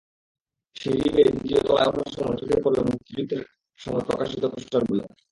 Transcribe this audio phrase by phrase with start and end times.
[0.75, 3.41] সিঁড়ি বেয়ে দ্বিতীয় তলায় ওঠার সময় চোখে পড়বে মুক্তিযুদ্ধের
[3.79, 5.03] সময় প্রকাশিত পোস্টারগুলো।